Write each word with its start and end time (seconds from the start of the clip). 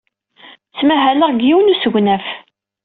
Ttmahaleɣ 0.71 1.29
deg 1.31 1.41
yiwen 1.45 1.67
n 1.71 1.73
usegnaf. 1.73 2.25